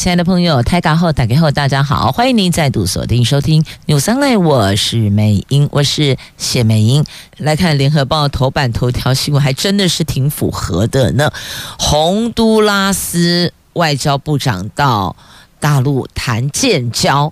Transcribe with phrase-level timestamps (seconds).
[0.00, 7.04] 亲爱的朋友，台港后打开后，大家好，欢迎您再度锁定收听纽桑内我是美英，我是谢美英。
[7.36, 11.30] 来看联合报头版头条新闻，还真的是挺符合的呢。
[11.78, 15.14] 洪都拉斯外交部长到
[15.58, 17.30] 大陆谈建交。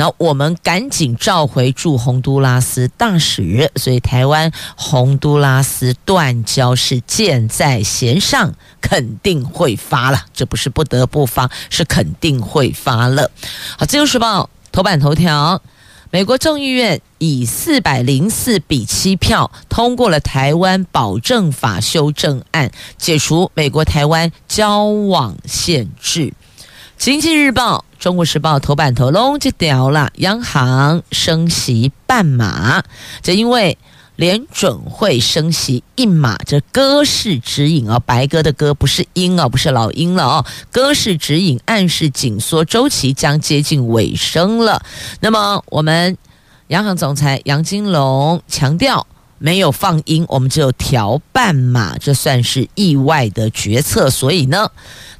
[0.00, 10.24] 那我们赶紧召回驻洪都拉斯大使，所以台湾洪都拉斯断交是箭在弦上，肯定会发了。
[10.32, 13.30] 这不是不得不发，是肯定会发了。
[13.76, 15.60] 好，《自由时报》头版头条：
[16.10, 26.28] 美国众议院以四百零四比七票通过了台湾保证法修正案，解除美国台湾交往限制。
[27.00, 32.84] 《经济日报》、《中国时报》头版头龙就掉了，央行升息半码，
[33.22, 33.78] 这因为
[34.16, 44.82] 联准会升息一码，这鸽式指引哦，白鸽的鸽不是鹰哦，不是老鹰了哦，鸽式指引暗示紧缩周期将接近尾声了。
[45.20, 46.18] 那么，我们
[46.66, 49.06] 央行总裁杨金龙强调。
[49.42, 54.10] 没有放鹰，我们只有调半码，这算是意外的决策。
[54.10, 54.70] 所以呢，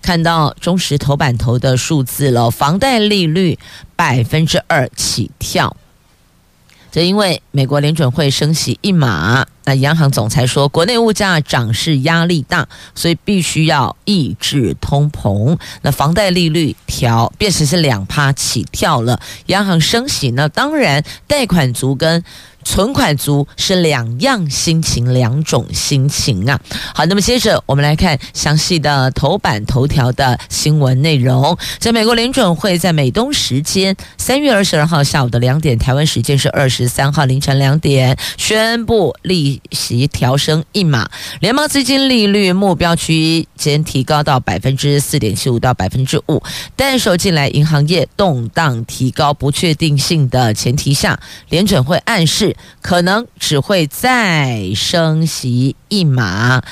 [0.03, 3.59] 看到中时头版头的数字了，房贷利率
[3.97, 5.75] 百分之二起跳。
[6.93, 15.57] 这因为美国联准会升息一码，那央行总裁说，国内物价涨势压力大，所以必须要抑制通膨。
[15.81, 22.23] 那房贷利率调变成是两趴起跳了，央行升息呢，当然贷款族跟。
[22.65, 26.59] 存款族是两样心情，两种心情啊。
[26.95, 31.57] 好，那么接着我们来看详细的头版头条的新闻内容。
[31.79, 41.11] 在美国联准会在美东时间三月二十二号下午的两点，台湾时间是二十三号凌晨两点，宣布利息调升一码，
[41.41, 46.43] 联邦资金利率目标区间提高到百分之四点七五到百分之五。
[46.77, 51.19] 但受近来银行业动荡、提高不确定性的前提下，
[51.49, 52.50] 联准会暗示。
[52.81, 56.63] 可能只会再升息一码，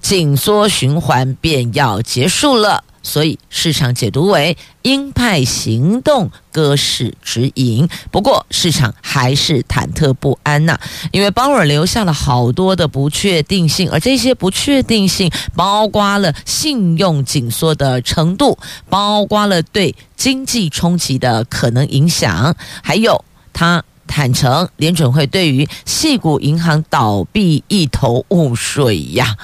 [0.00, 7.88] 紧缩循环便要结束了，所以市场解读为鹰派行动，鸽式指引。
[8.10, 10.78] 不过市场还是忐忑不安呐，
[11.12, 23.84] 因为鲍尔留下了好多的不确定性，而这些不确定性包括了信用紧缩的程度，包括了对经济冲击的可能影响，还有他。
[24.12, 29.34] 坦承联准会对于矽谷银行倒闭一头雾水呀。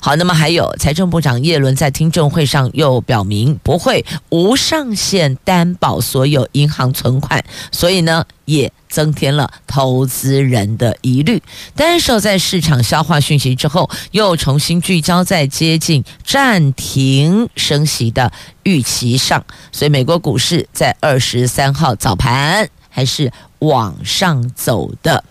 [0.00, 11.42] 好，那么还有财政部长叶伦在听证会上又表明不会无上限担保所有银行存款，所以呢也增添了投资人的疑虑。
[11.74, 18.30] 但是在市场消化讯息之后，又重新聚焦在接近暂停升息的
[18.62, 25.24] 预期上，所以美国股市在二十三号早盘还是往上走的。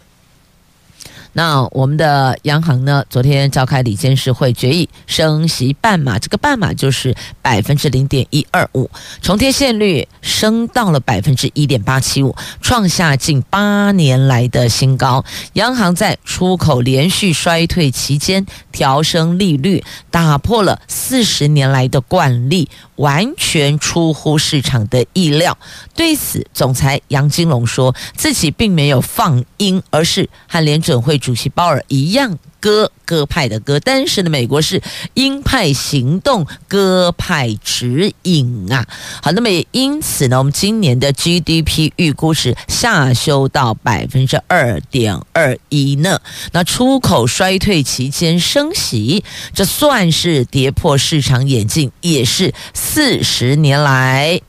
[1.33, 8.89] 那我们的央行呢，昨天召开理监事会决议升息半码，这个半码就是百分之零点一二五，
[9.21, 15.23] 重贴现率升到了百分之一点八七五，创下近八年来的新高。
[15.53, 25.57] 央行在出口连续衰退期间调升利率，打破了四十年来的惯例，完全出乎市场的意料。
[25.95, 31.20] 对此，总裁杨金龙说自己并没有放鹰，而是和联准会。
[31.21, 34.81] 主席鲍尔一样鸽鸽派的鸽，但是呢，美国是
[35.13, 38.85] 鹰派行动，鸽派指引啊。
[39.21, 46.19] 好，那么也因此呢，我们今年的 GDP 预估是下修到百分之二点二一呢。
[46.51, 49.23] 那出口衰退期间升息，
[49.53, 54.41] 这算是跌破市场眼镜，也是四十年来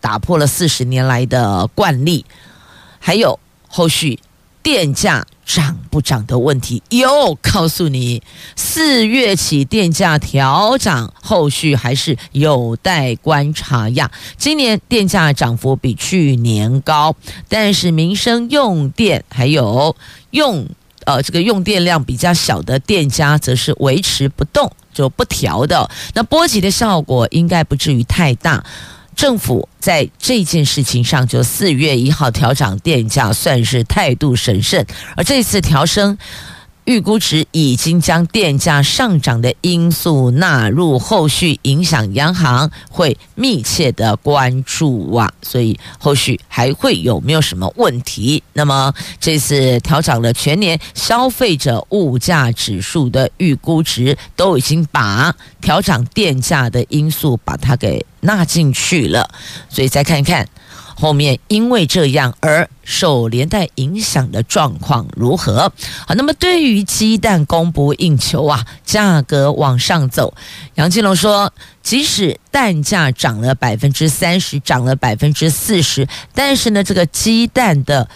[0.00, 2.26] 打破了四十年来的惯例。
[2.98, 3.38] 还有
[3.68, 4.18] 后续。
[4.60, 8.22] 电价涨不涨的问题，又告诉你，
[8.54, 14.10] 四月起电价调涨，后续还是有待观察呀。
[14.36, 17.16] 今年电价涨幅比去年高，
[17.48, 19.96] 但是民生用电还有
[20.32, 20.68] 用
[21.06, 28.62] 呃这个用电量比较小的店家，则是维持不动就不调的，那波及的效果应该不至于太大。
[29.18, 34.86] 政府在这件事情上，就四月一号调涨电价，算是态度审慎。
[35.16, 36.16] 而这次调升，
[36.88, 48.42] 预估值已经将电价上涨的因素纳入后续影响，央行会密切的关注啊，所以后续还会有没有什么问题？
[48.54, 48.90] 那么
[49.20, 59.28] 这次调涨了全年消费者物价指数的预估值，都已经把调涨电价的因素把它给纳进去了，
[59.68, 60.48] 所以再看一看。
[61.00, 65.72] 后面因为这样而受连带影响的状况如何？
[66.04, 70.34] 好，那么对于鸡蛋供不应求啊，价格往上走，
[70.74, 71.52] 杨金龙说，
[71.84, 78.08] 即使蛋价涨了百分之三十，涨了百分之四十，但是呢，这个鸡蛋的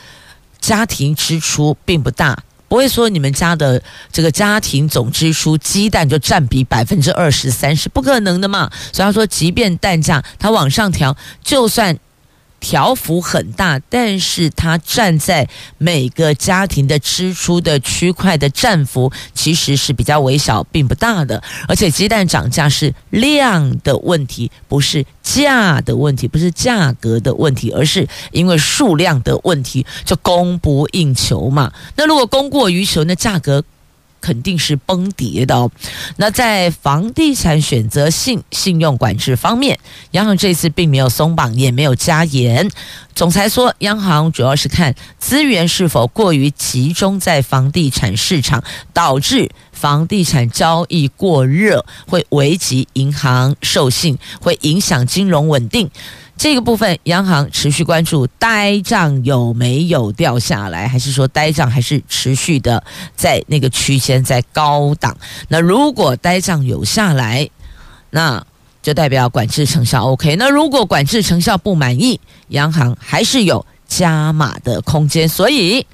[0.59, 2.37] 家庭支出并不大，
[2.67, 3.81] 不会说你们家的
[4.11, 8.69] 这个家庭总支出鸡蛋就占比百分之二十三是，不可能的嘛。
[8.93, 11.97] 所以他说，即便蛋价它往上调，就算。
[12.63, 15.49] 调幅很大，但是它站在
[15.79, 21.43] 每个家庭的支出的区块的占幅其实是比较微小，并不大的。
[21.67, 31.73] 而且鸡蛋涨价是量的问题，不是价的问题，不是价格的问题，而是因为数量的问题，就供不应求嘛。
[31.97, 33.65] 那如果供过于求，那价格。
[34.23, 35.71] 肯定是崩跌的哦。
[36.17, 39.79] 那在房地产选择性信用管制方面，
[40.13, 42.71] 央行这次并没有松绑，也没有加严。
[43.15, 48.65] 总裁说，央行主要是看资源是否过于集中在房地产市场，
[48.95, 55.91] 导致房地产交易过热，会危及银行授信，会影响金融稳定。
[56.37, 62.83] 这个部分，央行持续关注呆账有没有掉下来，还是说呆账还是持续的
[63.15, 65.17] 在那个区间在高档？
[65.49, 67.49] 那如果呆账有下来，
[68.11, 68.45] 那
[68.83, 70.35] 就代表管制成效 OK。
[70.35, 75.29] 那如果管制成效不满意，央行还是有加码的空间。
[75.29, 75.87] 所以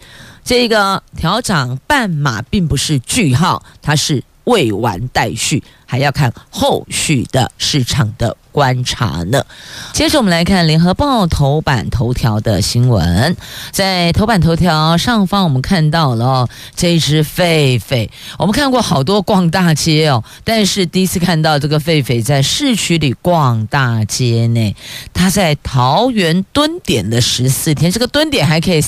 [0.43, 9.45] 这个调涨半码并不是句号，它是未完待续，还要看后续的市场的观察呢。
[9.93, 13.37] 接着我们来看《联合报》头版头条的新闻，
[13.71, 18.09] 在头版头条上方，我们看到了这只狒狒。
[18.37, 24.75] 我们看过好多逛大街哦，但是第一次看到这个狒狒在市区里逛大街呢。
[25.15, 28.83] 它在桃园蹲点的十四天，这个蹲点还可以。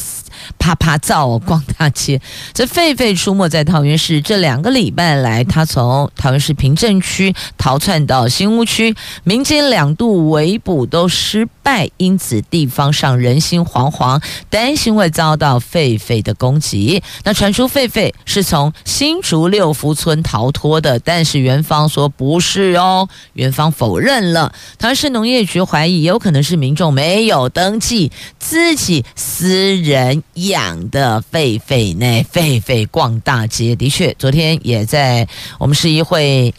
[0.59, 2.21] 啪啪照，逛大街。
[2.53, 8.95] 这狒狒出没在桃园市这两个礼拜来，他从桃园市平镇区逃窜到新屋区，
[9.25, 17.03] 民间两度围捕都失败，因此地方上人心惶惶，担心会遭到狒狒的攻击。
[17.25, 24.53] 那传出狒狒是从新竹六福村逃脱的，但是园方说不是哦，园方否认了。
[24.79, 30.23] 桃园市农业局怀疑有可能是民众没有登记自己私人。
[30.49, 32.25] 养的狒狒呢？
[32.33, 35.27] 狒狒逛大街，的确，昨天也在
[35.59, 36.55] 我们市议会，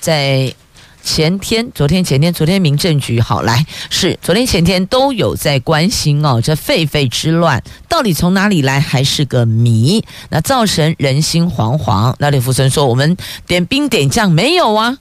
[0.00, 0.52] 在
[1.04, 10.02] 前天、昨天、前天、昨天，民政局好来是昨天、前天都有在关心哦，这狒狒之乱到底从哪里来，还是个谜。
[10.30, 12.14] 那造成人心惶惶。
[12.18, 13.16] 那李福生说：“我们
[13.46, 14.96] 点兵点将没有啊。”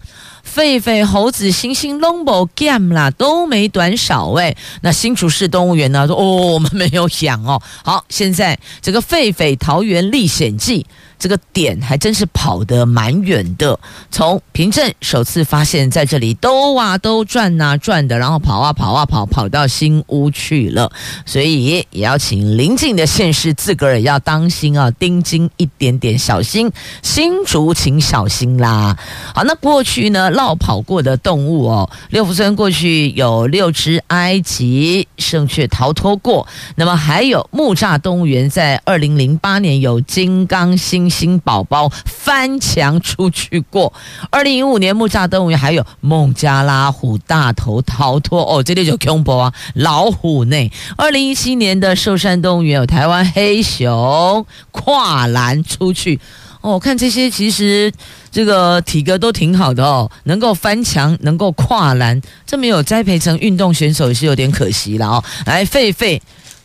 [0.54, 4.54] 狒狒、猴子、猩猩、龙宝、game 啦，都没短少哎。
[4.82, 6.06] 那新竹市动物园呢？
[6.06, 6.24] 说哦，
[6.54, 7.62] 我们没有养哦。
[7.82, 10.86] 好，现在这个狒狒桃园历险记。
[11.24, 13.80] 这个点还真是跑得蛮远的，
[14.12, 20.92] 从平镇首次发现在这里兜啊兜转啊转的，然后跑啊跑啊跑，跑到新屋去了。
[21.26, 26.70] 所以也要请邻近的县市自个儿也要当心啊，盯紧一点点，小心
[27.02, 28.98] 新竹，请小心啦。
[29.34, 36.46] 好，那过去呢，绕跑过的动物哦，六福村过去有六只埃及圣雀逃脱过，
[36.76, 41.13] 那么还有木栅动物园在二零零八年有金刚猩。
[41.14, 43.94] 新宝宝翻墙出去过。
[44.32, 49.54] 二零一五年木栅动物园还有孟加拉虎大头逃脱哦，这里就恐怖啊！
[49.76, 50.72] 老虎呢？
[50.98, 56.20] 二零一七年的寿山动物园有台湾黑熊跨栏出去
[56.62, 56.80] 哦。
[56.80, 57.94] 看这些，其实
[58.32, 65.24] 这个体格都挺好的哦，能够翻墙，能够跨栏，这没有栽培成运动选手也是有点可惜了哦。
[65.46, 66.20] 来，狒狒。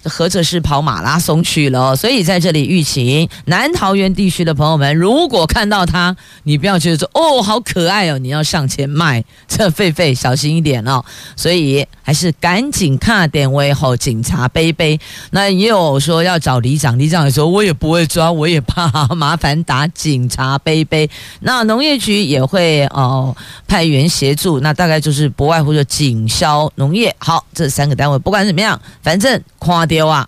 [0.08, 11.04] 或者是跑马拉松去了，所以在这里预请南桃园地区的朋友们，如果看到他，你不要觉得说哦好可爱哦，你要上前卖这狒狒，小心一点哦。
[11.36, 14.98] 所以还是赶紧卡点位后警察杯杯。
[15.30, 21.08] 那也有说要找里长，里长也说我也不会抓，我也怕 麻烦打警察杯杯。
[21.40, 23.36] 那农业局也会哦
[23.66, 27.14] 派员协助，那大概就是不外乎就警消农业。
[27.18, 30.26] 好，这三个单位不管怎么样，反正夸有啊！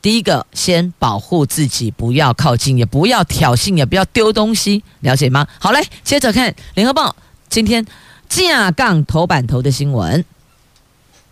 [0.00, 5.46] 第一个，先保护自己，不要靠近，也不要挑衅，也不要丢东西，了解吗？
[5.60, 7.10] 好嘞，接着看《联合报》
[7.48, 7.86] 今天
[8.28, 10.24] 架杠头版头的新闻：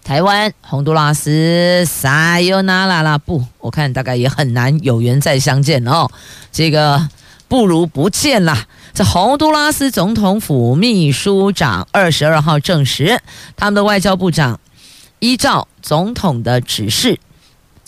[0.05, 6.09] 台湾、洪都拉斯、撒尤那拉拉，不，我看大概也很难有缘再相见哦。
[6.53, 7.09] 这个
[7.49, 8.67] 不如不见啦。
[8.95, 13.21] 这洪都拉斯总统府秘书长二十二号证实，
[13.57, 14.61] 他们的外交部长
[15.19, 17.19] 依照总统的指示。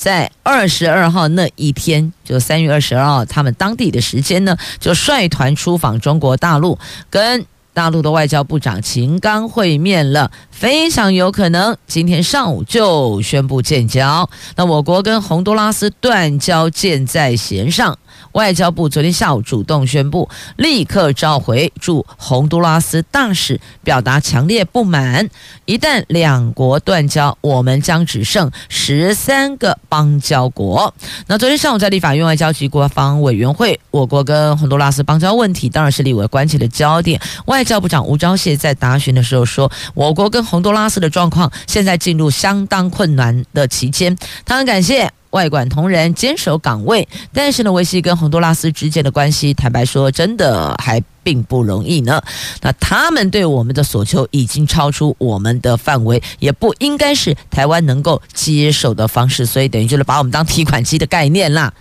[0.03, 6.77] 在二十二号那一天，就三月二十二号，他们当地的时间呢，就率团出访中国大陆，
[7.09, 14.29] 跟大陆的外交部长秦刚会面了，非常有可能今天上午就宣布建交。
[14.57, 17.97] 那我国跟洪都拉斯断交箭在弦上。
[18.33, 25.29] 外交部昨天下午主动宣布，立刻召回驻洪都拉斯大使，表达强烈不满。
[25.65, 30.95] 一旦两国断交，我们将只剩十三个邦交国。
[31.27, 37.21] 那昨天上午在立法院外交及国防委员会，我国跟洪都拉斯邦交问题当然是立委关切的焦点。
[37.47, 45.13] 外交部长吴钊燮在答询的时候说，我国跟洪都拉斯的状况现在进入相当困难的期间，他很感谢。
[45.33, 52.23] 外管同仁坚守岗位，但是呢，维西跟洪都拉斯之间的关系，坦白说，真的还并不容易呢。
[52.61, 61.73] 那他们对我们的所求已经超出我们的范围，也不应该是台湾能够接受的方式，所以等于就是把我们当提款机的概念啦。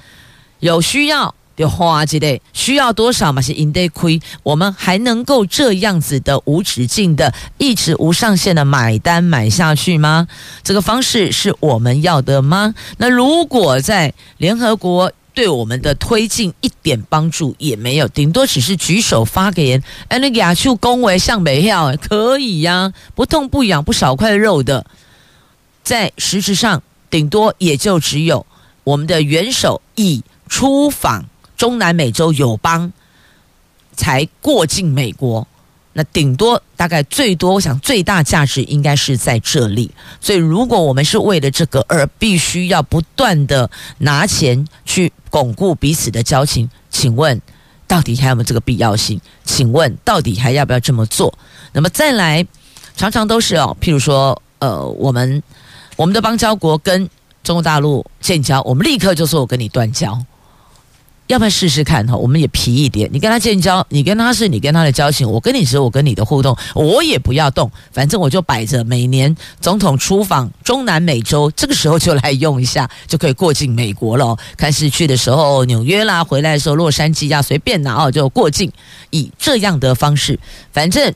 [0.59, 1.35] 有需要。
[1.57, 3.41] 有花之类，需要多少嘛？
[3.41, 10.27] 是应得亏，我们还能够这样子的无止境的、一直无上限的买单买下去吗？
[10.63, 12.73] 这个方式是我们要的吗？
[12.97, 24.85] 那如果在联合国对我们的推进一点帮助也没有，顶多只是举手发个言，哎，那亚洲恭维向北跳可以呀、不痛不痒不少块肉的，
[25.83, 28.45] 在实质上顶多也就只有
[28.83, 31.25] 我们的元首已出访。
[31.61, 32.91] 中南美洲友邦
[33.95, 35.47] 才过境美国，
[35.93, 39.91] 那顶多大概最多，我想最大价值应该是在这里。
[40.19, 47.39] 所以，如果我们是为了这个而必须要不断的拿钱去巩固彼此的交情，请问
[47.85, 49.21] 到底还有没有这个必要性？
[49.45, 51.31] 请问到底还要不要这么做？
[51.73, 52.43] 那么再来，
[52.97, 55.43] 常常都是哦，譬如说，呃，我们
[55.95, 57.07] 我们的邦交国跟
[57.43, 60.19] 中国大陆建交，我们立刻就说我跟你断交。
[61.31, 62.15] 要不要试试看哈？
[62.17, 68.83] 我们也皮一点，你跟他建交，你跟他是你跟他的交情，我跟你是我跟你的互动，我也不要动，反正我就摆着。
[68.83, 74.37] 每年总统出访中南美洲，这个时候就来用一下，就可以过境美国了。
[74.57, 78.69] 看是去的时候纽约啦，回来的时候洛杉矶呀，随便拿哦，就过境，
[79.11, 80.37] 以这样的方式，
[80.73, 81.13] 反正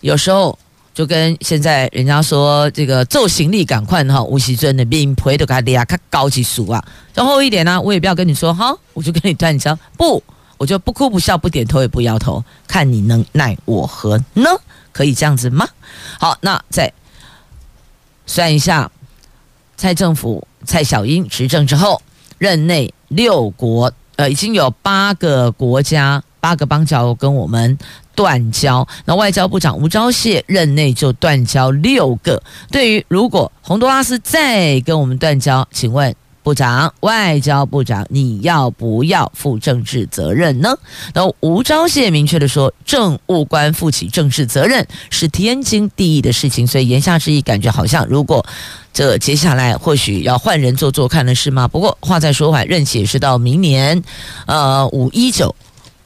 [0.00, 0.58] 有时候。
[1.00, 10.22] 就跟现在人家说这个做行李赶快哈，吴锡尊的命陪都给他高级数啊，然后一点呢、啊，我也不要跟你说哈，我就跟你断交，不，
[10.58, 14.50] 我就不哭不笑不点头也不摇头，看你能奈我何呢？
[14.92, 15.66] 可以这样子吗？
[16.18, 16.92] 好，那再
[18.26, 18.92] 算一下，
[19.78, 22.02] 蔡政府蔡小英执政之后，
[22.36, 27.78] 任内六国呃已经有八个国家八个邦交跟我们。
[28.20, 32.42] 断交，那外交部长吴钊燮任内就断交六个。
[32.70, 40.76] 对于如果洪都拉斯再跟我们断交，请问部长，外交部长，你要不要负政治责任呢？
[41.14, 46.66] 那吴钊燮明确的说，政务官负起政治责任是天经地义的事情。
[46.66, 48.44] 所以言下之意，感觉好像如果
[48.92, 51.66] 这接下来或许要换人做做看的是吗？
[51.66, 54.02] 不过话再说回来，任期也是到明年，
[54.44, 55.54] 呃，五一九，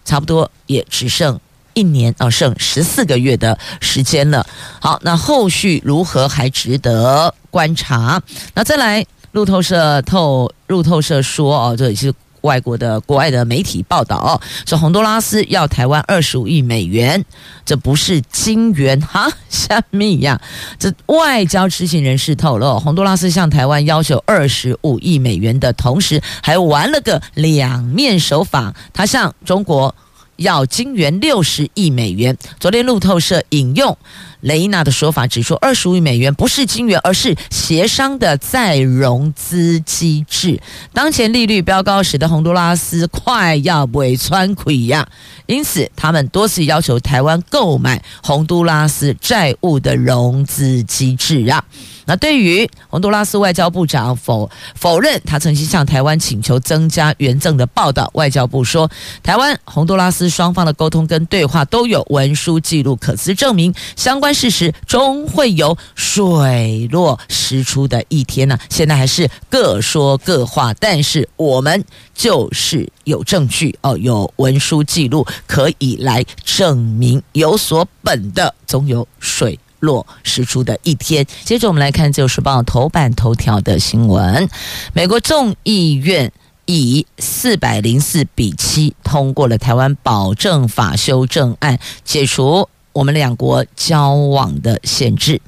[0.04, 1.40] 差不多也只剩。
[1.74, 4.46] 一年哦，剩十四个月的时间了。
[4.80, 8.22] 好，那后续如何还值得观察。
[8.54, 12.12] 那再来，路透社透路透社说哦，这也是
[12.42, 17.24] 外国的国外的媒体报道哦，说洪都拉斯要台湾二十五亿美元，
[17.64, 20.40] 这不是金元哈，虾米呀？
[20.78, 29.94] 这外交知情人士透露，洪都拉斯向台湾要求二十五亿美元的同时，还玩了个两面手法，他向中国。
[30.36, 32.36] 要金元六十亿美元。
[32.58, 33.96] 昨天路透社引用
[34.40, 40.60] 雷伊娜的说法，指出二十五亿美元不是金元，而是协商的再融资机制。
[40.92, 45.08] 当前利率飙高，使得洪都拉斯快要尾穿溃呀，
[45.46, 51.64] 因此他们多次要求台湾购买洪都拉斯债务的融资机制啊。
[52.06, 58.90] 那对于洪都拉斯外交部长否否认他曾经向台湾请求增加援赠的报道，外交部说，
[59.22, 71.84] 台湾洪都拉斯双方的沟通跟对话都有文书记录可资证明，相关事实终会有水落石出的一天呢、现在还是各说各话，但是我们
[72.14, 79.58] 就是有证据哦，有文书记录可以来证明有所本的，总有水。
[79.84, 81.26] 落实出的一天。
[81.44, 84.48] 接着我们来看《自由时报》头版头条的新闻：
[84.92, 86.32] 美国众议院
[86.66, 95.40] 以四百零四比七通过了台湾保证法修正案，解除我们两国交往的限制。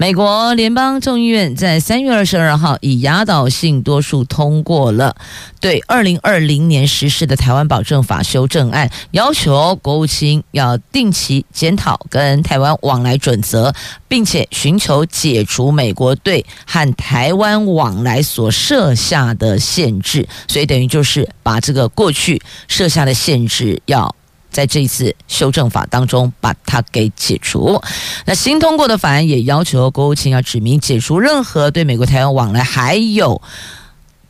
[0.00, 5.16] 美国联邦众议院在三月二十二号以压倒性多数通过了
[5.58, 13.74] 对二零二零年实施的台湾保证法修正案，要求国务卿要定期检讨跟台湾往来准则，
[14.06, 20.28] 并且寻求解除美国对和台湾往来所设下的限制。
[20.46, 24.14] 所以等于就是把这个过去设下的限制要。
[24.50, 27.80] 在这一次修正法当中，把它给解除。
[28.24, 33.40] 那新通过的法案也要求国务卿要指明解除任何对美国台湾往来还有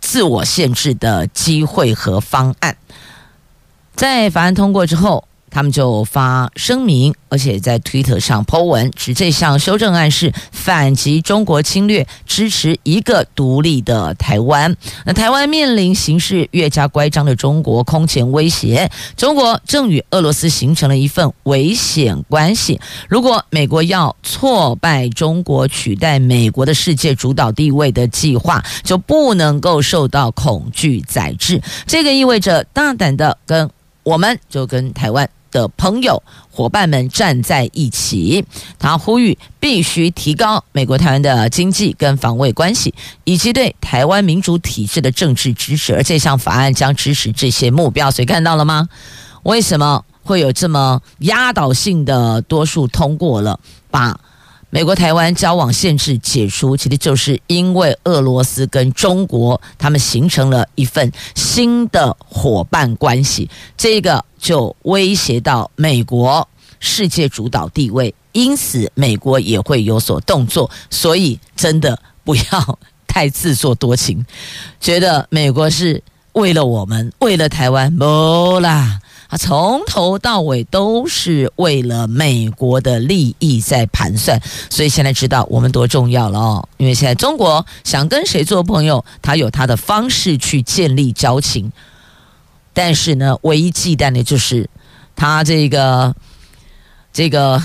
[0.01, 2.77] 自我限制的机会和方案。
[3.95, 5.25] 在法案通过之后。
[5.51, 14.77] 他们就发声明，而且在推特上 po 文，指这项修正案是反击中国侵略，支持一个独立的台湾。
[15.05, 22.81] 那台湾面临形势越加乖张的中国空前威胁，中国正与俄罗斯形成了一份危险关系。
[23.09, 31.61] 如果美国要挫败中国取代美国的世界主导地位的计划，就不能够受到恐惧宰制。
[31.87, 33.71] 这个意味着大胆的跟
[34.03, 35.29] 我们就跟台湾。
[35.51, 38.45] 的朋友、伙伴们站在一起，
[38.79, 45.95] 他呼吁必须提高美国台湾的经济跟防卫关系，以及对台湾民主体制的政治支持。
[45.95, 48.89] 而这项法案将支持这些目标，所以看到了吗？
[49.45, 53.59] 为什么会有这么压倒性的多数通过了，
[53.91, 54.19] 把
[54.71, 56.77] 美国台湾交往限制解除？
[56.77, 64.25] 其实就是因为俄罗斯跟中国他们形成了一份新的伙伴关系，这个。
[64.41, 66.49] 就威胁到美国
[66.79, 70.71] 世界主导地位，因此美国也会有所动作。
[70.91, 74.25] 所以真的不要太自作多情，
[74.81, 76.01] 觉得美国是
[76.35, 84.41] 为了我们，为了台湾，不啦，啊，从头到尾都是为了美国的利益在盘算。
[84.71, 91.71] 所以现在知道我们多重要了哦，因为现在中国想跟谁做朋友，他有他的方式去建立交情。
[92.73, 94.69] 但是呢，唯一忌惮的就是
[95.15, 96.15] 他这个
[97.13, 97.63] 这个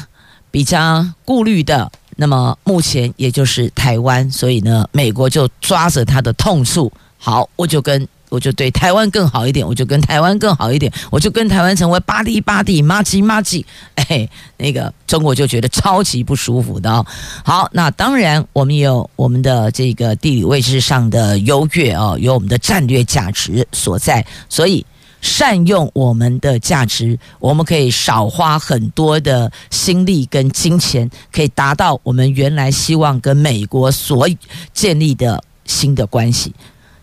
[0.51, 1.91] 比较顾虑的。
[2.15, 17.05] 那么目前也就是台湾，所以呢，美国就抓着他的痛处，好，我就跟我就对台湾更好一点，我就跟台湾更好一点，我就跟台湾成为巴蒂巴蒂麻吉麻吉，哎，那个中国就觉得超级不舒服的哦。
[17.45, 24.83] 好，那当然我们也有我们的这个地理位置上的优越哦，有我们的战略价值所在，所以。
[25.23, 34.27] 善用我们的价值，我们可以少花很多的心力跟金钱，可以达到我们原来希望跟美国所
[34.73, 36.53] 建立的新的关系。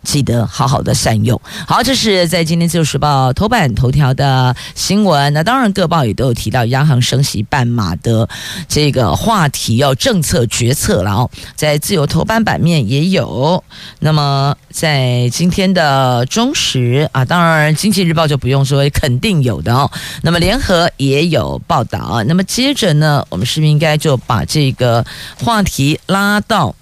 [0.03, 1.41] 记得好好的善用。
[1.67, 5.33] 好，这是在今天《自由时报》头版头条的新闻。
[5.33, 8.29] 那当然，各报也都有提到央行升息半码的
[8.67, 11.31] 这个话题，要政策决策了哦。
[11.55, 13.63] 在自由头版版面也有。
[13.99, 19.91] 那么，在今天的中时啊，当然《经济日报》就不用说，肯定有的哦。
[20.23, 22.25] 那么，联合也有报道。
[22.27, 25.05] 那么，接着呢，我们是不是应该就把这个
[25.39, 26.75] 话题拉到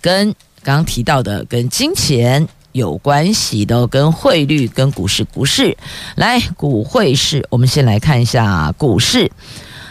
[0.00, 0.34] 跟？
[0.62, 5.76] 刚提到的跟金钱有关系的，跟汇率、跟股市、股市，
[6.14, 9.30] 来股汇市，我们先来看一下股市。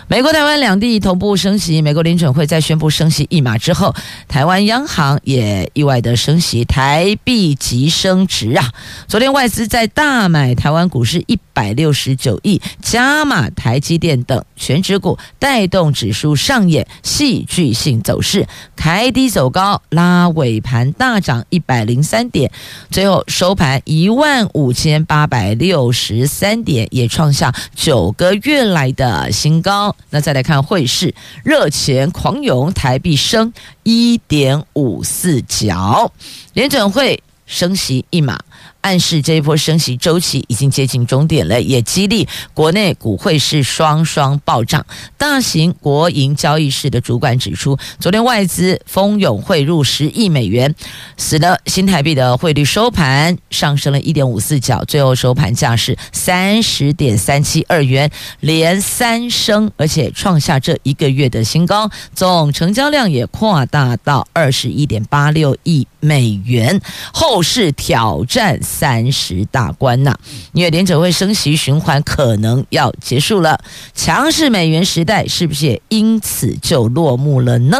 [0.07, 1.81] 美国、台湾两地同步升息。
[1.81, 3.95] 美国联准会在宣布升息一码之后，
[4.27, 8.73] 台湾央行也意外的升息，台币急升值啊！
[9.07, 22.51] 昨天外资在大买台湾股市一百六十九亿，加码台积电等全值股，带动指数上演戏剧性走势，开低走高，拉尾盘大涨一百零三点，
[22.89, 29.95] 最后收盘一万五千八百六十三点，也创下九个月来的新高。
[30.09, 36.11] 那再来看汇市，热钱狂涌，台币升一点五四角，
[36.53, 38.39] 联准会升息一码，
[38.81, 44.85] 暗示这一波升息周期已经接近终点了，也激励国内股汇市双双暴涨。
[45.17, 50.73] 大型国营交易室的主管指出，昨天外资蜂拥汇入十亿美元，
[51.17, 66.81] 使得新台币的汇率收盘上升了一点五四角，最后收盘价是三十点三七二元，连三升，而且创下这一个月的新高，总成交量也扩大到二十一点八六亿美元，
[67.13, 68.59] 后市挑战。
[68.71, 70.17] 三十大关呐，
[70.53, 73.59] 因为联准会升息循环可能要结束了，
[73.93, 77.77] 强势美元时代是不是也因此就落幕了呢？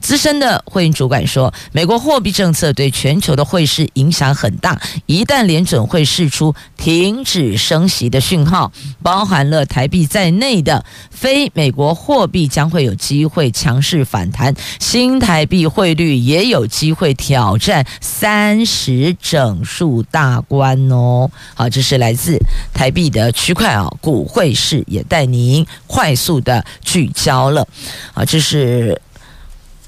[0.00, 8.72] 资深的汇银主管说，美国货币政策对全球的汇市影响很大，一旦联准会释出停止升息的讯号，
[9.02, 20.29] 包含了台币在内的非美国货币将会有机会强势反弹，新台币汇率也有机会挑战三十整数大。
[20.30, 22.38] 大关哦，好，这是来自
[22.72, 27.66] 台币的区块啊，股汇市也带您快速的聚焦了，
[28.14, 29.02] 啊，这是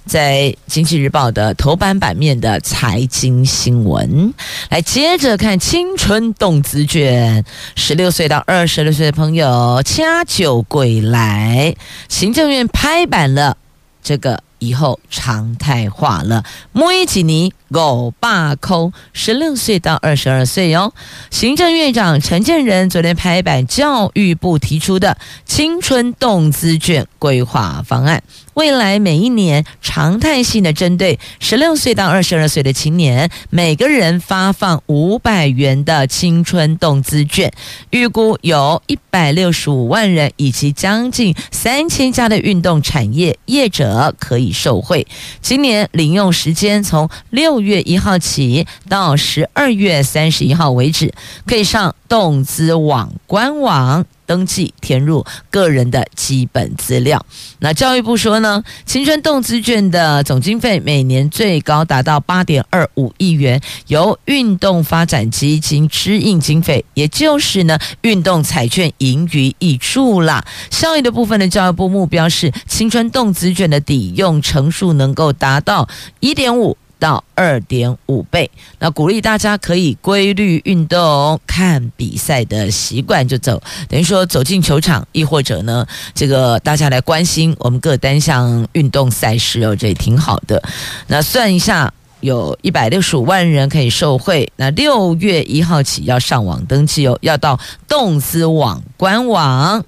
[0.04, 4.34] 在经济日报的头版版面的财经新闻。
[4.68, 7.44] 来接着看青春动资卷，
[7.76, 11.76] 十六岁到二十六岁的朋友掐酒归来，
[12.08, 13.56] 行政院拍板了
[14.02, 14.42] 这个。
[14.62, 18.76] 以后常态化了，莫伊吉尼五百块，
[19.12, 20.92] 十六岁到二十二岁哟。
[21.30, 28.22] 行政院长陈建仁昨天拍板，教育部提出的青春动资券规划方案。
[28.54, 37.50] 未来每一年常态性的针对十六岁到二十二岁的青年，每个人发放五百元的青春动资券，
[37.88, 45.06] 预估有一百六十五万人以及将近三千家的运动产业业者可以受惠。
[45.40, 51.14] 今年领用时间从六月一号起到十二月三十一号为止，
[51.46, 54.04] 可以上动资网官网。
[54.24, 57.26] 登记填入个人的基本资料。
[57.58, 70.42] 那教育部说呢，青春动资券的总经费每年最高达到八点二五亿元，由运动发展基金支应经费，也就是呢运动彩券盈余挹注啦。
[70.70, 75.86] 效益的部分的教育部目标是青春动资券的抵用成数能够达到
[76.20, 76.78] 一点五。
[77.02, 85.84] 到二点五倍，那鼓励大家可以规律运动、看比赛的习惯就走，等于说走进球场，亦或者呢，
[86.14, 90.62] 这个大家来关心我们各单项运动赛事哦，这也挺好的。
[91.08, 94.52] 那算一下，有一百六十五万人可以受惠。
[94.54, 99.84] 那六月一号起要上网登记哦，要到动资网官网，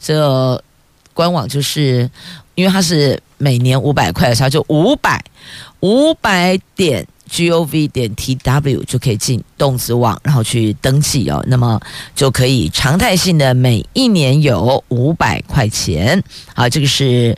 [0.00, 0.64] 这
[1.12, 2.10] 官网就是
[2.54, 5.22] 因为它是每年五百块的时候，就五百。
[5.84, 11.44] 五百点 gov 点 tw 就可以进动子网，然后去登记哦。
[11.46, 11.78] 那么
[12.16, 16.24] 就可以常态性的每一年有五百块钱。
[16.54, 17.36] 好，这个是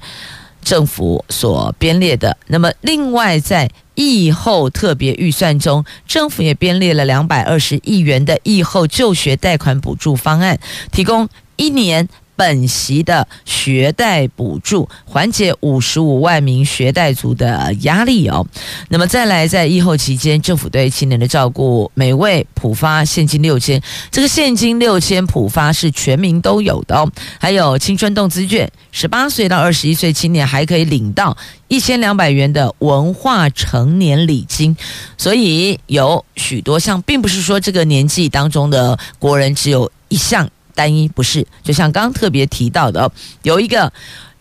[0.63, 2.37] 政府所编列的。
[2.47, 10.57] 那么另外在疫后特别预算中，政府也编列了两百二十亿元的疫后就学贷款补助方案，
[10.93, 12.09] 提供一年。
[12.37, 18.47] 本息的学贷补助，缓解五十五万名学贷族的压力哦。
[18.89, 27.11] 那么再来，在疫后期间，政府对青年的照顾，每位普发现金六千，这个现金六千普发是全民都有的哦。
[27.41, 31.37] 还有青春动资券，十八岁到二十一岁青年还可以领到
[31.69, 34.77] 一千两百元的文化成年礼金。
[35.17, 40.49] 所以有许多项，并不是说这个年纪当中的国人只有一项。
[40.77, 43.11] 单一不是，就像刚刚特别提到的，
[43.43, 43.93] 有一个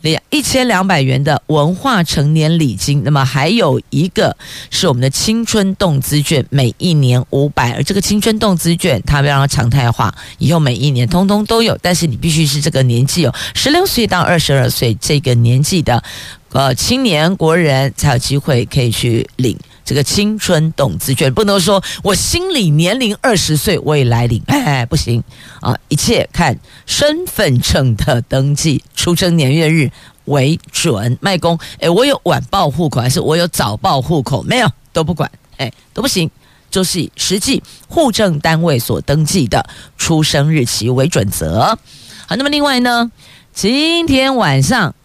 [0.02, 4.38] 两一千两百元的文化成年礼金，那么还有一个
[4.70, 16.04] 是我们的青春动资券，每一年五百，而这个青春动资券它要让它常态化，以后每一年通通都有，但是你必须是这个年纪哦，十六岁到二十二岁这个年纪的
[16.52, 19.58] 呃青年国人才有机会可以去领。
[19.86, 25.24] 这个青春动资券不能说我心理年龄二十岁我也来领，哎，不行
[25.62, 25.78] 啊！
[25.90, 29.92] 一切看身份证的登记、出生年月日
[30.26, 31.16] 为准。
[31.22, 34.42] 卖公，哎，我有晚报户口还是我有早报户口？
[34.42, 36.32] 没有都不管，哎，都不行，
[36.72, 39.70] 就是以实际户政单位所登记的
[40.00, 41.78] 出生日期为准则。
[42.26, 43.12] 好，那么另外呢，
[43.54, 44.96] 今天晚上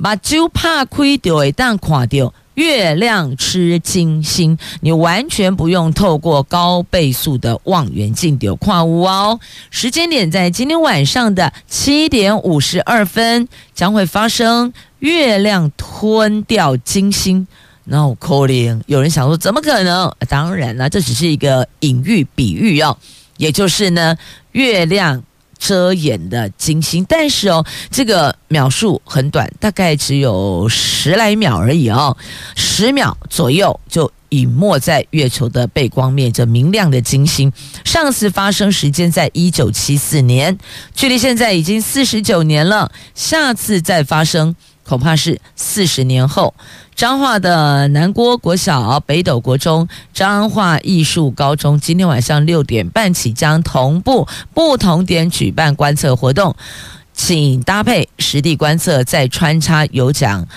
[0.00, 2.32] 把酒怕亏掉，一旦垮掉。
[2.58, 9.38] 月亮吃金星，你完全不用透过高倍数的望远镜丢矿物哦。
[9.70, 17.46] 时间点在今天晚上的七点五十二分，将会发生月亮吞掉金星。
[17.84, 20.12] No calling，有人想说怎么可能？
[20.28, 22.98] 当然了，这只是一个隐喻、比喻哦，
[23.36, 24.18] 也就是呢，
[24.50, 25.22] 月亮
[25.58, 27.04] 遮掩的金星。
[27.08, 32.16] 但是哦，这个秒数很短，大概只有十来秒而已哦，
[32.56, 37.50] 十秒左右就隐没在月球的背光面，这明亮的金星。
[37.84, 40.58] 上次发生时间在一九七四年，
[40.94, 42.92] 距离现在已经四十九年了。
[43.14, 44.54] 下次再发生，
[44.88, 46.54] 恐怕是四十年后。
[46.96, 56.56] 彰化的南郭国小、北斗国中、彰化艺术高中，今天晚上六点半起将同步不同点举办观测活动，
[57.12, 60.48] 请搭配实地观测，再穿插有奖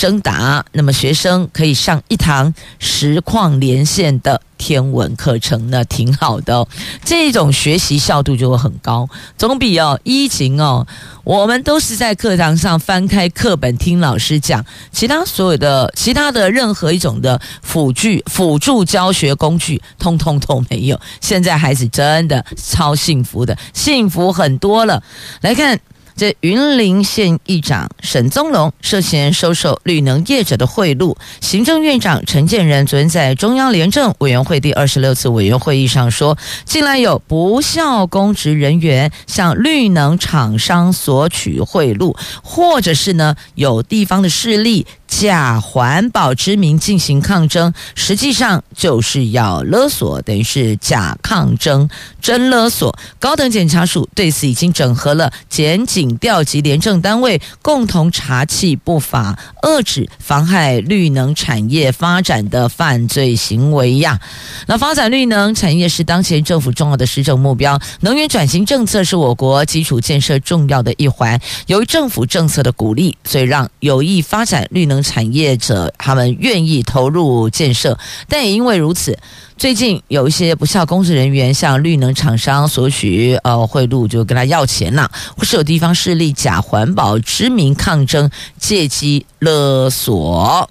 [0.00, 0.64] 征答。
[0.72, 4.40] 那么学生可以上一堂实况连线的。
[4.60, 6.68] 天文课程呢，挺好的哦，
[7.02, 9.08] 这种学习效度就会很高，
[9.38, 10.86] 总比哦疫情哦，
[11.24, 21.00] 我们都是在课堂上翻开课本听老师讲，其他所有的其他的任何一种的辅具辅助教学工具，通通都没有。
[21.22, 25.02] 现在孩子真的超幸福的，幸福很多了。
[25.40, 25.80] 来看。
[26.20, 44.86] 这云林县议长沈宗龙涉嫌收受绿能业者的贿赂，行政院长陈建仁昨天在中央廉政委员会第二十六次委员会议上说，近来有不肖公职人员向绿能厂商索取贿赂，或者是呢有地方的势力。
[45.10, 51.90] 假环保之名进行抗争，实际上就是要勒索，等于是假抗争
[52.22, 52.96] 真勒索。
[53.18, 64.20] 高等检察署对此已经整合了检警调集廉政单位，共同查缉不法、遏制妨害绿能产业发展的犯罪行为呀。
[64.68, 71.38] 那发展绿能产业是当前政府重要的施政目标，能源转型政策是我国基础建设重要的一环。
[71.66, 74.99] 由于政府政策的鼓励，所以让有意发展绿能。
[75.02, 79.18] 产业者他们愿意投入建设，但也因为如此，
[79.56, 90.68] 最近有一些不肖工作人员向绿能厂商索取呃贿赂，就跟他要钱呐，或是有地方势力假环保知名抗争，借机勒索。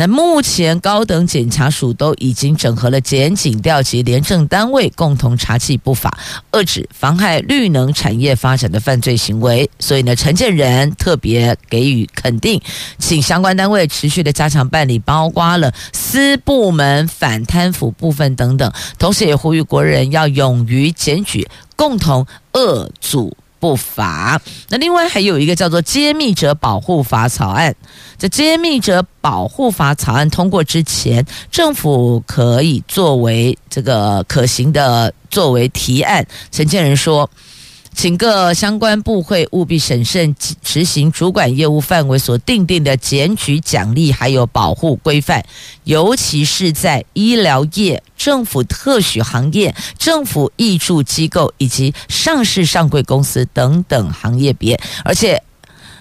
[0.00, 6.18] 那目前高等检察署都已经整合了检警调集廉政单位，共同查缉不法、
[6.52, 9.68] 遏制妨害绿能产业发展的犯罪行为。
[9.78, 12.58] 所以呢，陈建仁特别给予肯定，
[12.98, 18.72] 请相关单位持续的加强办理，包括了私部门反贪腐部分等等。
[18.98, 23.36] 同时也呼吁国人要勇于检举，共同遏阻。
[23.60, 24.40] 不法。
[24.70, 27.72] 那另外还有一个叫做《揭秘者保护法》草案，
[28.18, 36.26] 在《揭秘者保护法》草案通过之前，政府可以作为这个可行的作为提案。
[36.50, 37.30] 陈建仁说。
[37.92, 45.44] 请各相关部会务必审慎执行主管业务范围所订定的检举奖励还有保护规范，
[45.84, 55.42] 尤其是在医疗业、政府特许行业、政府挹注机构以及上市上柜公司等等行业别，而且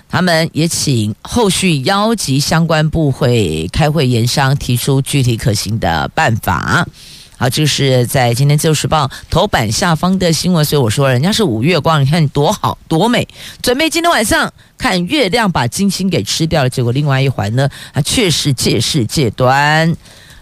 [0.08, 6.88] 他们也请后续邀集相关部会开会研商，提出具体可行的办法。
[7.40, 13.26] 好，这是在今天《自由时报》头版下方的新闻，所以我说人家是五月光，你看你多好多美，
[13.62, 16.70] 准备今天晚上看月亮把金星给吃掉了。
[16.70, 19.96] 结果另外一环呢，啊，却是借势借端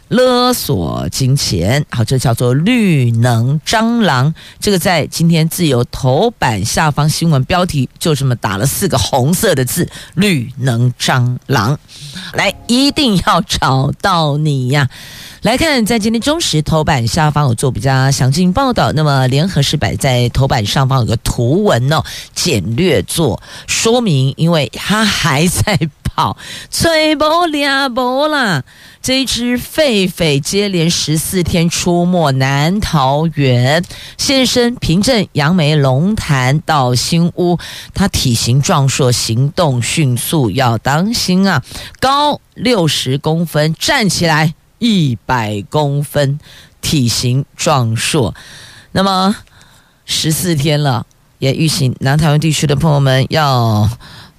[0.08, 1.86] 勒索金钱。
[1.92, 4.34] 好，这叫做绿能蟑螂。
[4.60, 11.78] 这个在今天自由头版下方新闻标题就这么打了四个红色的字：绿能蟑螂。
[12.34, 14.90] 来，一定要找到你呀！
[15.48, 18.92] 来看，在今天中时头版下方有做比较详尽报道。
[18.92, 22.04] 那么联合是摆在头版上方有个图文哦，
[22.36, 26.36] 简略做说明，因为它还在跑，
[26.70, 28.62] 吹波俩波啦。
[29.02, 33.82] 这一只狒狒接连十四天出没南桃园，
[34.18, 37.58] 现身平镇杨梅龙潭到新屋，
[37.94, 41.64] 它体型壮硕，行动迅速，要当心啊！
[42.02, 44.56] 高六十公分，站起来。
[44.80, 46.40] 一百公分，
[46.82, 48.34] 体型壮硕，
[48.92, 49.36] 那么
[50.06, 51.06] 十四天了，
[51.40, 53.90] 也预请南台湾地区的朋友们要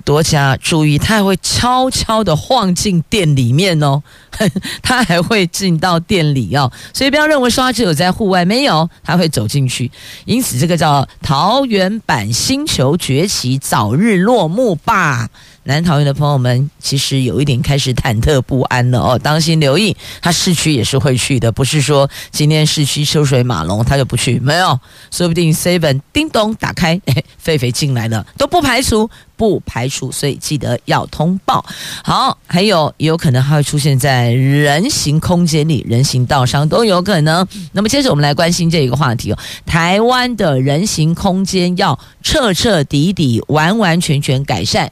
[0.04, 4.02] 多加注意，它还会悄悄地晃进店里面哦，
[4.80, 9.90] 它还会进到店里哦，所以不要认为说它只有在户外，没有，它会走进去，
[10.24, 15.28] 因此这个叫桃园版星球崛起，早日落幕吧。
[15.64, 24.78] 南桃园的朋友们，其实有一点开始忐忑不安了哦，当心留意，他市区也是会去的，不是说今天市区车水马龙他就不去，没有，
[25.10, 31.64] 说不定 seven 叮咚打开， 哎，狒狒进来了，都不排除不排除，所以记得要通报。
[32.02, 37.46] 好，还有也有可能还会出现在人行空间里、人行道上都有可能。
[37.72, 44.90] 那么接着我们来关心这一个话题哦，台湾的人行空间要彻彻底底、完完全全改善，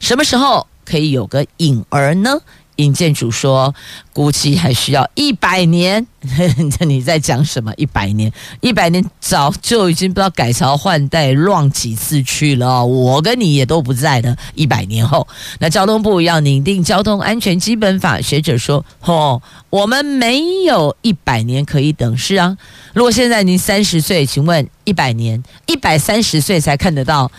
[0.00, 2.40] 什么时候可以有个影儿呢？
[2.76, 3.72] 尹建主说
[4.12, 6.04] ：“估计还需要一百年。
[6.80, 7.72] 你在讲什么？
[7.76, 8.32] 一百年？
[8.60, 12.84] 一百年早就已经不知道改朝换代乱几次去了。
[12.84, 14.36] 我跟你也都不在的。
[14.56, 15.28] 一百年后，
[15.60, 18.20] 那交通部要拟定交通安全基本法。
[18.20, 22.16] 学者说：哦，我们没有一百年可以等。
[22.16, 22.58] 是啊，
[22.92, 27.30] 如果现在您三十岁，请问一百年，一百三十岁才看得到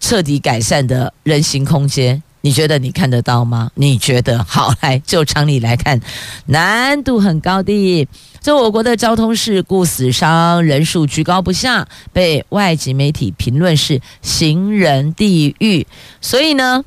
[0.00, 3.70] 彻底改善的人行空间。”你觉得你看得到吗？
[3.74, 5.98] 你觉得好，来就常理来看，
[6.44, 8.06] 难度很高的。
[8.42, 15.86] 这我国的交通事故死伤人数居高不下，被外籍媒体评论是行人地狱。
[16.20, 16.84] 所以呢，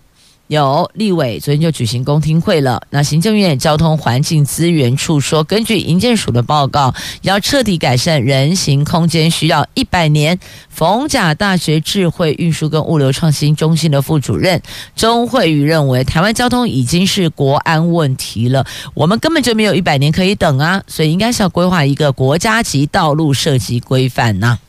[0.48, 2.82] 有立委昨天就举行公听会了。
[2.90, 10.40] 那行政院交通环境资源处说，根据营建署的报告，要彻底改善人行空间需要一百年。
[10.70, 14.62] 逢甲大学智慧运输跟物流创新中心的副主任
[14.96, 24.60] 钟慧宇认为，台湾交通已经是国安问题了，我们根本就没有一百年可以等啊，所以应该是要规划一个国家级道路设计规范呐，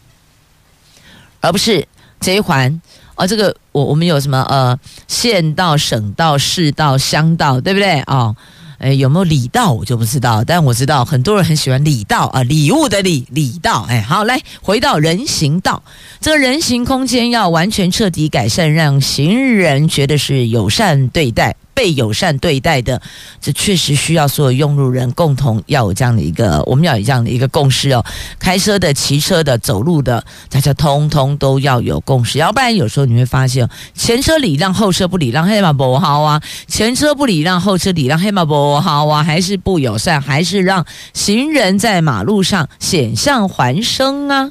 [1.40, 1.86] 而不是
[2.20, 2.80] 这一环。
[3.18, 4.78] 啊、这个我我们有什么呃
[5.08, 8.00] 县道、省道、市道、乡道，对不对？
[8.02, 8.34] 哦，
[8.78, 13.84] 哎，有没有礼道我就不知道，但我知道很多人很喜欢礼道啊，礼物的礼礼道。
[13.88, 15.82] 哎，好，来回到人行道，
[16.20, 21.56] 这个人行空间要完全彻底改善，让行人觉得是友善对待。
[21.78, 23.00] 被友善对待的，
[23.40, 28.04] 这确实需要所有用路人共同要有这样的一个，我们要有这样的一个共识哦。
[28.40, 44.50] 开车的、骑车的、走路的，大家通通都要有共识，要不然有时候你会发现，前车礼让，后车不礼让，黑马不好啊；前车不礼让，后车礼让，黑马不好啊，还是不友善，还是让行人在马路上险象环生啊。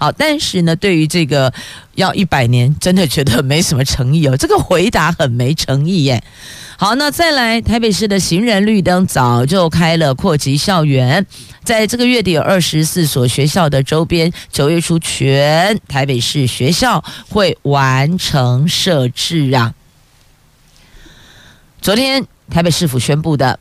[0.00, 1.52] 好，但是呢，对于这个
[1.94, 4.34] 要一百年，真的觉得没什么诚意哦。
[4.34, 6.24] 这个回答很没诚意耶。
[6.78, 11.26] 好，那再来，台北市的行人绿灯早就开了，扩及校园，
[11.62, 19.74] 在这个月底有二十四所学校的周边，九月初全台北市学校会完成设置啊。
[21.82, 23.60] 昨天台北市府宣布的。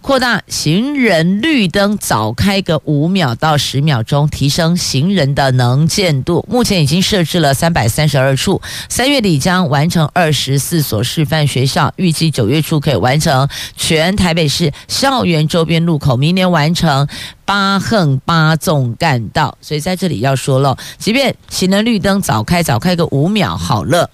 [0.00, 6.46] 扩大行人绿灯早开个五秒到十秒钟，提升行人的能见度。
[6.48, 17.06] 目前已经设置了三百三十二处，三月底将完成二十四所示范学校，预计九月初可以完成全台北市校园周边路口，明年完成
[17.44, 19.58] 八横八纵干道。
[19.60, 24.10] 所以在这里要说了，即便行人绿灯早开，早开个五秒好了，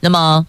[0.00, 0.46] 那么。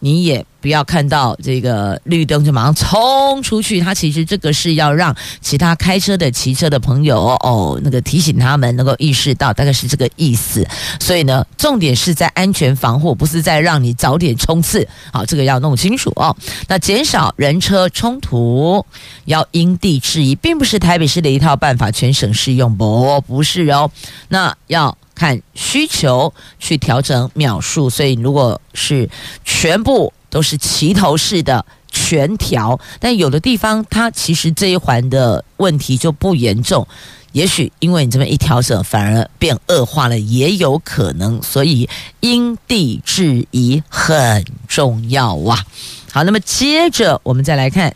[0.00, 10.66] 你也不要看到这个绿灯就马上冲出去，它其实这个是要让其他开车的、骑车的朋友哦，那个提醒他们能够意识到，大概是这个意思。
[10.98, 14.88] 所以呢，重点是在安全防护，不是在让你早点冲刺。
[15.12, 16.34] 好，这个要弄清楚哦。
[16.66, 18.86] 那减少人车冲突，
[19.26, 23.20] 要因地制宜，并不是台北市的一套办法，全省适用不？
[23.20, 23.90] 不是哦。
[24.28, 24.96] 那要。
[25.16, 29.08] 看需求去调整秒数，所以如果是
[29.44, 36.84] 全部都是齐头式的全调，但有的地方它其实这一环的问题就不严重，
[37.30, 41.40] 也许因为你这么一调整，反而变恶化了，也有可能。
[41.40, 45.64] 所以因地制宜很重要啊。
[46.10, 47.94] 好，那么接着我们再来看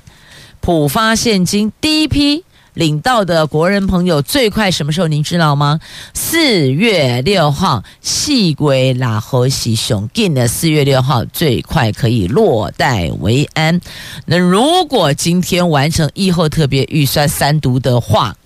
[0.61, 2.45] 普发现金第一批。
[2.79, 5.09] 领到的国人朋友最快什么时候？
[5.09, 5.81] 您知道吗？
[6.15, 13.81] 四月六号，细归拉和西熊进的四月六号最快可以落袋为安。
[14.27, 18.37] 那如果今天完成疫后特别预算三读的话。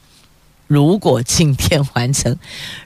[0.72, 2.34] 如果今天完成，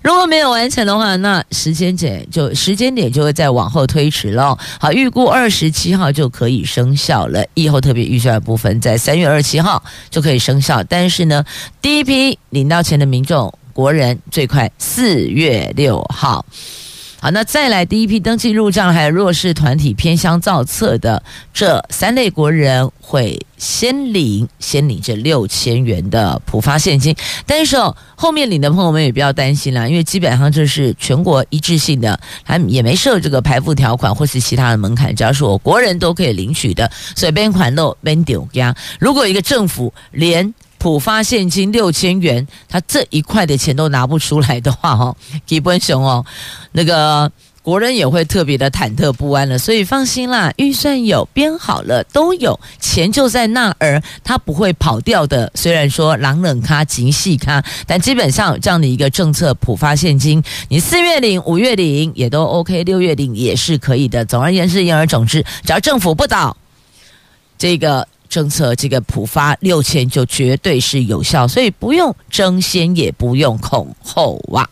[0.02, 4.58] 如果没有完成的话，那时间点就时间点就会再往后推迟了。
[4.80, 7.46] 好，预估二十七号就可以生效了。
[7.54, 11.44] 以后特别预算的部分在三月二十七号就可以生效，但是呢，
[11.80, 16.44] 第一批领到钱的民众国人最快四月六号。
[17.18, 38.76] 好，那再来第一批登记入账还有弱势团体偏乡造册的这三类国人会先领先领这六千元的普发现金，但是哦，后面领的朋友们也不要担心啦，因为基本上这是全国一致性的，还也没设这个排付条款或是其他的门槛，只要是我国人都可以领取的，所以边款漏边丢家。
[39.00, 40.52] 如果一个政府连
[40.86, 46.24] 普发现金六千元，他这一块的钱都拿不出来的话，哦， 基本雄哦，
[46.70, 47.28] 那个
[47.60, 49.58] 国人也会特别的忐忑不安了。
[49.58, 55.50] 所以放心啦，预算有编好了，都有钱就在那儿，它不会跑掉的。
[55.56, 64.24] 虽然说狼冷咖、急细咖，但基本上这样的一个政策普发现金，你四月领、五月领也都 OK，六月领也是可以的。
[64.24, 66.56] 总而言之，言而总之，只要政府不倒，
[67.58, 68.06] 这个。
[68.28, 74.68] 政策这个普发六千就绝对是有效，所以不用争先，也不用恐后哇。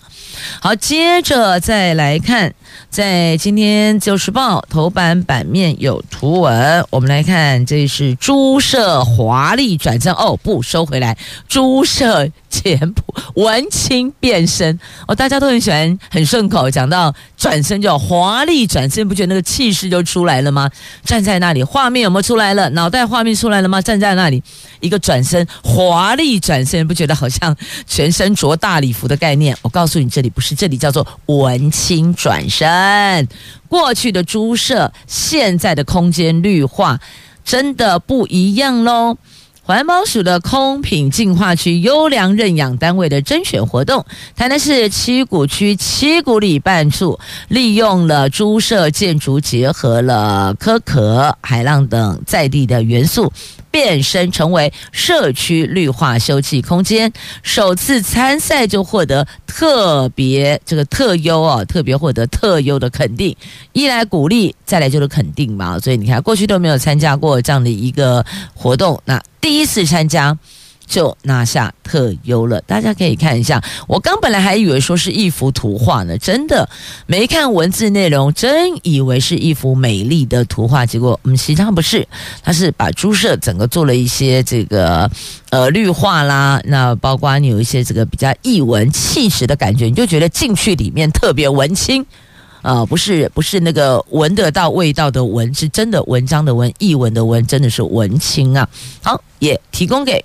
[0.60, 2.54] 好，接着再来看，
[2.90, 11.16] 在今天《自由时报》头版版面有图文，我们来看，这是猪舍华丽转正哦，不收回来，
[11.48, 12.28] 猪舍。
[12.54, 13.02] 简朴
[13.34, 14.78] 文青变身
[15.08, 16.70] 哦，大家都很喜欢，很顺口。
[16.70, 20.70] 讲到转身就华丽转身，不觉得那个气势就出来了吗？
[21.04, 22.70] 站在那里，画面有没有出来了？
[22.70, 23.82] 脑袋画面出来了吗？
[23.82, 24.40] 站在那里，
[24.78, 27.56] 一个转身，华丽转身，不觉得好像
[27.88, 29.56] 全身着大礼服的概念？
[29.62, 33.28] 我告诉你，这里不是，这里叫做文青转身。
[33.68, 36.98] 过去的猪舍，现在的空间绿化，
[37.44, 39.16] 真的不一样喽。
[39.66, 44.04] 环保署的空品净化区优良认养单位的甄选活动，
[44.36, 47.18] 台南市七股区七股里办处
[47.48, 53.32] 利用了猪舍建筑，结合了可可、海浪等在地的元素。
[53.74, 57.12] 变身成为社区绿化休憩空间，
[57.42, 63.36] 首次参赛就获得特别这个特优哦，特别获得特优的肯定。
[63.72, 65.76] 一来鼓励，再来就是肯定嘛。
[65.80, 70.38] 所以你看，过去都没有参加过这样的一个活动，那第一次参加。
[70.94, 73.60] 就拿下特优了，大家可以看一下。
[73.88, 76.68] 我刚本来还以为说是一幅图画呢，真的
[77.08, 80.86] 没看文字内容，真以为是一幅美丽的图画。
[80.86, 82.06] 结果，嗯，实际上不是，
[82.44, 85.10] 它是把猪舍整个做了一些这个
[85.50, 92.00] 呃绿化啦，那包括你有一些这个比较艺文气质的感觉，你就觉得进去里面特别文青
[92.62, 98.68] 啊、呃，不是不是那个闻得到味道的闻，是真的文章的文，艺文的文，真的是文青啊。
[99.02, 100.24] 好，也提供给。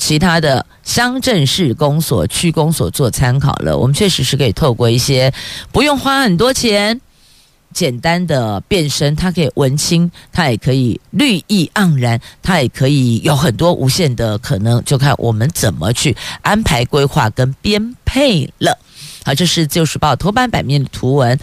[0.00, 3.76] 其他的乡镇市公所、区公所做参考了。
[3.76, 5.30] 我们确实是可以透过一些
[5.70, 6.98] 不用花很多钱、
[7.74, 18.78] 简单的变身，它可以文青，它也可以绿意盎然，它也可以有很多无限的可能，就看我们怎么去安排规划跟编配了。
[19.22, 21.38] 好，这是《旧时报》头版版面的图文。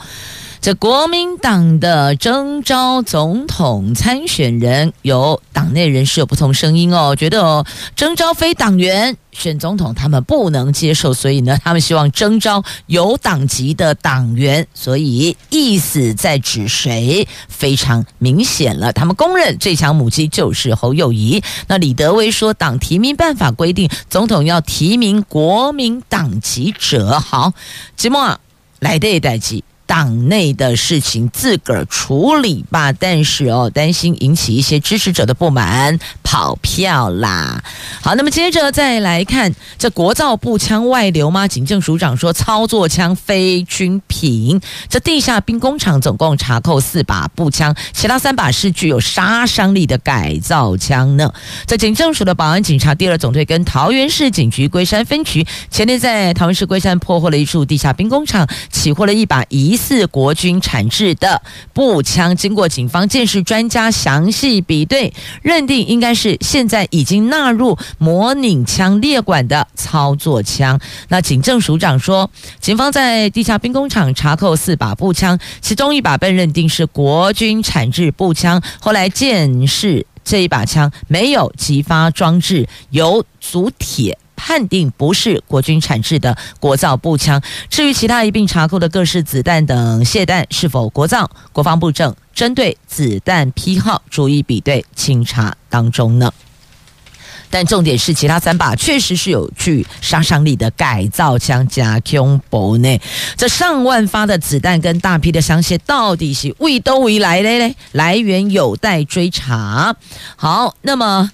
[0.67, 7.65] 这国民党的征召总统参选人，有党内人士有不同声音哦，觉得哦，
[7.95, 18.91] 征召非党员选总统，他们不能接受，所以呢，他们希望征召有党籍的党员，所以意思在指谁非常明显了。
[18.91, 21.41] 他们公认最强母鸡就是侯友宜。
[21.69, 27.21] 那李德威说，党提名办法规定，总统要提名国民党籍者。
[27.21, 27.53] 好，
[27.95, 28.39] 吉莫啊，
[28.81, 29.63] 来的代志。
[29.87, 37.63] 党内的事情自个儿处理吧，但是哦，担心引起一些支持者的不满，跑票啦。
[38.01, 41.47] 好，那么接着再来看这国造步枪外流吗？
[41.47, 44.59] 警政署长说操作枪非军品。
[44.89, 51.33] 这地下兵工厂总共查扣四把步枪，其他三把是具有杀伤力的改造枪呢。
[51.65, 59.76] 这警政署的保安警察第二总队跟桃园市警局龟山分局前天在桃园市龟山破获了一处地下兵工厂，起获了一把疑。
[59.77, 70.79] 四国军产制的步枪，经过警方鉴识专家详细比对，认定应该是现在已经纳入模拟枪列管的操作枪。
[71.09, 78.61] 那警政署长说，警方在地下兵工厂查扣四把步枪，其中一把被认定是国军产制步枪。
[78.79, 84.17] 后来见识这一把枪没有击发装置，有组铁。
[84.37, 87.41] 判定不是国军产制的国造步枪。
[87.69, 96.31] 至于其他一并查扣的各式子弹等械弹是否国造，国防部正针对子弹批号逐一比对清查当中呢。
[97.49, 103.01] 但重点是，其他三把确实是有具杀伤力的改造枪加空包内。
[103.37, 107.75] 这上万发的子弹跟大批的枪械到底是为都为来的嘞？
[107.93, 109.95] 来源有待追查。
[110.35, 111.31] 好，那么。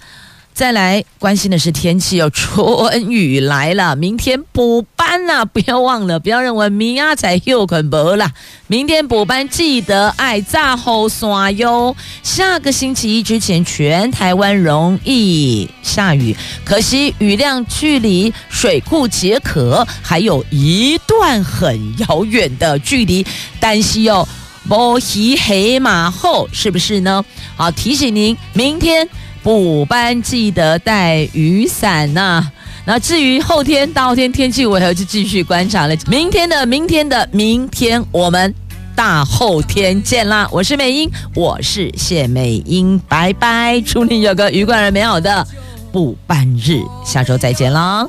[0.54, 8.32] 再来关心的是天气哦，春雨来了，明天补班呐， 不要忘了，不要认为明仔载又可没了。
[8.68, 11.96] 明天补班记得爱炸后刷哟。
[12.22, 23.26] 下个星期一之前，全台湾容易下雨，可惜雨量距离水库解渴还有一段很遥远的距离，
[23.60, 24.28] 担心哦，
[24.66, 27.26] 摸黑黑马后是不是呢？
[27.56, 29.10] 好，提醒您，明天。
[29.44, 32.50] 补班记得带雨伞呐、
[32.86, 35.96] 那至于后天、大后天天气我还要去继续观察了。
[36.08, 38.56] 明天的、明天的、明天，我们
[38.96, 40.48] 大后天见啦！
[40.50, 43.82] 我是美英，我是谢美英，拜拜！
[43.82, 45.46] 祝你有个愉快而美好的
[45.92, 48.08] 补班日，下周再见啦！